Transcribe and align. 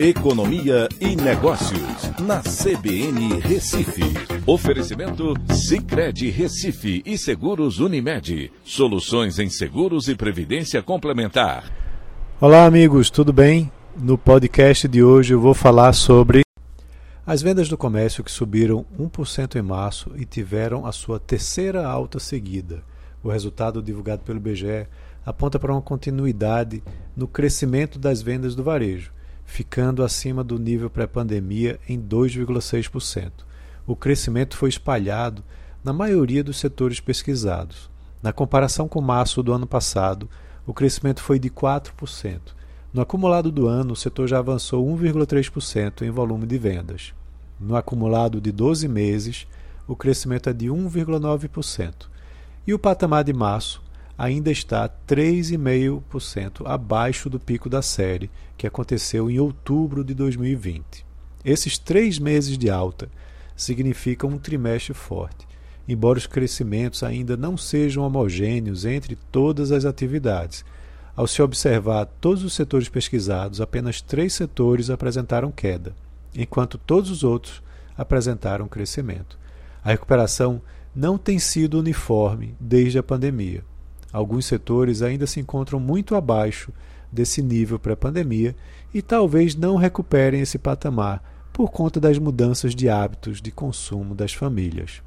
Economia 0.00 0.88
e 1.00 1.16
Negócios, 1.16 1.80
na 2.20 2.40
CBN 2.40 3.40
Recife. 3.40 4.04
Oferecimento 4.46 5.34
Cicred 5.52 6.30
Recife 6.30 7.02
e 7.04 7.18
Seguros 7.18 7.80
Unimed. 7.80 8.52
Soluções 8.62 9.40
em 9.40 9.50
seguros 9.50 10.06
e 10.06 10.14
previdência 10.14 10.80
complementar. 10.84 11.64
Olá, 12.40 12.64
amigos, 12.64 13.10
tudo 13.10 13.32
bem? 13.32 13.72
No 13.96 14.16
podcast 14.16 14.86
de 14.86 15.02
hoje 15.02 15.34
eu 15.34 15.40
vou 15.40 15.52
falar 15.52 15.92
sobre 15.92 16.42
as 17.26 17.42
vendas 17.42 17.68
do 17.68 17.76
comércio 17.76 18.22
que 18.22 18.30
subiram 18.30 18.86
1% 18.96 19.56
em 19.56 19.62
março 19.62 20.12
e 20.14 20.24
tiveram 20.24 20.86
a 20.86 20.92
sua 20.92 21.18
terceira 21.18 21.84
alta 21.84 22.20
seguida. 22.20 22.84
O 23.20 23.30
resultado 23.30 23.82
divulgado 23.82 24.22
pelo 24.22 24.38
BGE 24.38 24.86
aponta 25.26 25.58
para 25.58 25.72
uma 25.72 25.82
continuidade 25.82 26.84
no 27.16 27.26
crescimento 27.26 27.98
das 27.98 28.22
vendas 28.22 28.54
do 28.54 28.62
varejo 28.62 29.18
ficando 29.48 30.04
acima 30.04 30.44
do 30.44 30.58
nível 30.58 30.90
pré-pandemia 30.90 31.80
em 31.88 31.98
2,6%. 31.98 33.32
O 33.86 33.96
crescimento 33.96 34.54
foi 34.54 34.68
espalhado 34.68 35.42
na 35.82 35.90
maioria 35.90 36.44
dos 36.44 36.58
setores 36.58 37.00
pesquisados. 37.00 37.90
Na 38.22 38.30
comparação 38.30 38.86
com 38.86 39.00
março 39.00 39.42
do 39.42 39.50
ano 39.50 39.66
passado, 39.66 40.28
o 40.66 40.74
crescimento 40.74 41.22
foi 41.22 41.38
de 41.38 41.48
4%. 41.48 42.40
No 42.92 43.00
acumulado 43.00 43.50
do 43.50 43.66
ano, 43.66 43.94
o 43.94 43.96
setor 43.96 44.28
já 44.28 44.38
avançou 44.38 44.86
1,3% 44.86 46.02
em 46.02 46.10
volume 46.10 46.46
de 46.46 46.58
vendas. 46.58 47.14
No 47.58 47.74
acumulado 47.74 48.42
de 48.42 48.52
12 48.52 48.86
meses, 48.86 49.46
o 49.86 49.96
crescimento 49.96 50.50
é 50.50 50.52
de 50.52 50.66
1,9%. 50.66 52.06
E 52.66 52.74
o 52.74 52.78
patamar 52.78 53.24
de 53.24 53.32
março 53.32 53.82
ainda 54.18 54.50
está 54.50 54.88
3,5% 54.88 56.62
abaixo 56.66 57.30
do 57.30 57.38
pico 57.38 57.70
da 57.70 57.80
série, 57.80 58.28
que 58.56 58.66
aconteceu 58.66 59.30
em 59.30 59.38
outubro 59.38 60.02
de 60.02 60.12
2020. 60.12 61.06
Esses 61.44 61.78
três 61.78 62.18
meses 62.18 62.58
de 62.58 62.68
alta 62.68 63.08
significam 63.56 64.30
um 64.30 64.38
trimestre 64.38 64.92
forte, 64.92 65.46
embora 65.86 66.18
os 66.18 66.26
crescimentos 66.26 67.04
ainda 67.04 67.36
não 67.36 67.56
sejam 67.56 68.04
homogêneos 68.04 68.84
entre 68.84 69.16
todas 69.30 69.70
as 69.70 69.84
atividades. 69.84 70.64
Ao 71.14 71.26
se 71.26 71.40
observar 71.40 72.06
todos 72.20 72.42
os 72.42 72.54
setores 72.54 72.88
pesquisados, 72.88 73.60
apenas 73.60 74.02
três 74.02 74.32
setores 74.32 74.90
apresentaram 74.90 75.52
queda, 75.52 75.94
enquanto 76.34 76.76
todos 76.76 77.10
os 77.10 77.22
outros 77.22 77.62
apresentaram 77.96 78.66
crescimento. 78.66 79.38
A 79.82 79.90
recuperação 79.90 80.60
não 80.94 81.16
tem 81.16 81.38
sido 81.38 81.78
uniforme 81.78 82.56
desde 82.58 82.98
a 82.98 83.02
pandemia. 83.02 83.64
Alguns 84.12 84.46
setores 84.46 85.02
ainda 85.02 85.26
se 85.26 85.40
encontram 85.40 85.78
muito 85.78 86.14
abaixo 86.14 86.72
desse 87.10 87.42
nível 87.42 87.78
pré-pandemia 87.78 88.54
e 88.92 89.02
talvez 89.02 89.54
não 89.54 89.76
recuperem 89.76 90.40
esse 90.40 90.58
patamar 90.58 91.22
por 91.52 91.70
conta 91.70 92.00
das 92.00 92.18
mudanças 92.18 92.74
de 92.74 92.88
hábitos 92.88 93.42
de 93.42 93.50
consumo 93.50 94.14
das 94.14 94.32
famílias. 94.32 95.02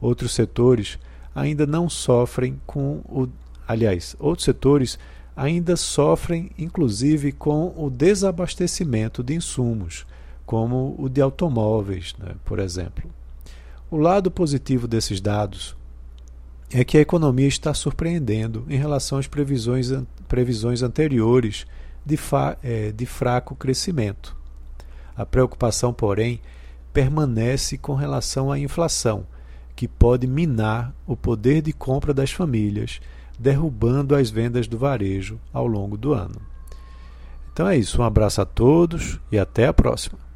Outros 0.00 0.32
setores 0.32 0.98
ainda 1.34 1.66
não 1.66 1.88
sofrem 1.88 2.60
com 2.66 3.02
o. 3.08 3.28
Aliás, 3.66 4.16
outros 4.18 4.44
setores 4.44 4.98
ainda 5.36 5.76
sofrem, 5.76 6.50
inclusive, 6.58 7.32
com 7.32 7.72
o 7.76 7.90
desabastecimento 7.90 9.22
de 9.22 9.34
insumos, 9.34 10.06
como 10.46 10.96
o 10.98 11.08
de 11.08 11.20
automóveis, 11.20 12.14
né, 12.18 12.34
por 12.44 12.58
exemplo. 12.58 13.10
O 13.90 13.96
lado 13.96 14.30
positivo 14.30 14.88
desses 14.88 15.20
dados 15.20 15.76
é 16.70 16.84
que 16.84 16.98
a 16.98 17.00
economia 17.00 17.48
está 17.48 17.72
surpreendendo 17.72 18.64
em 18.68 18.76
relação 18.76 19.18
às 19.18 19.26
previsões, 19.26 19.90
previsões 20.26 20.82
anteriores 20.82 21.66
de, 22.04 22.16
fa, 22.16 22.56
é, 22.62 22.92
de 22.92 23.06
fraco 23.06 23.54
crescimento. 23.54 24.36
A 25.16 25.24
preocupação, 25.24 25.92
porém, 25.92 26.40
permanece 26.92 27.78
com 27.78 27.94
relação 27.94 28.52
à 28.52 28.58
inflação, 28.58 29.26
que 29.74 29.88
pode 29.88 30.26
minar 30.26 30.94
o 31.06 31.16
poder 31.16 31.62
de 31.62 31.72
compra 31.72 32.12
das 32.12 32.32
famílias, 32.32 33.00
derrubando 33.38 34.14
as 34.14 34.30
vendas 34.30 34.66
do 34.66 34.76
varejo 34.76 35.38
ao 35.52 35.66
longo 35.66 35.96
do 35.96 36.12
ano. 36.12 36.40
Então 37.52 37.68
é 37.68 37.76
isso, 37.76 38.00
um 38.00 38.04
abraço 38.04 38.40
a 38.40 38.44
todos 38.44 39.18
e 39.32 39.38
até 39.38 39.66
a 39.66 39.72
próxima. 39.72 40.27